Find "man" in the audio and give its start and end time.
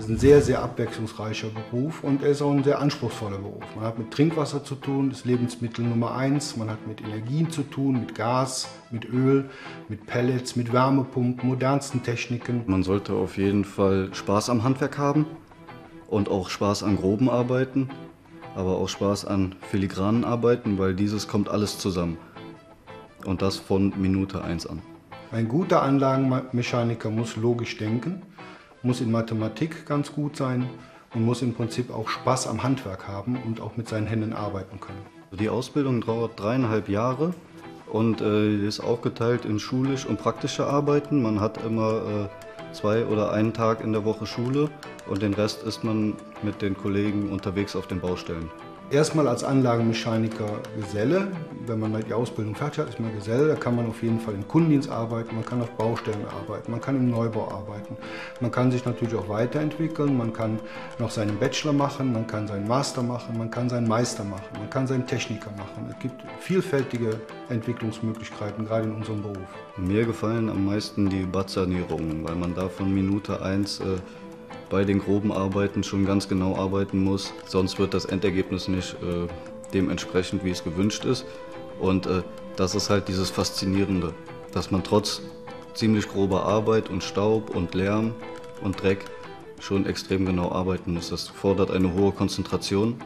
3.76-3.84, 6.56-6.70, 12.66-12.82, 41.22-41.40, 45.84-46.14, 51.78-52.02, 52.98-53.14, 53.76-53.86, 55.36-55.44, 56.72-56.80, 58.40-58.50, 60.18-60.32, 62.12-62.26, 63.38-63.48, 64.58-64.68, 72.34-72.56, 84.70-84.82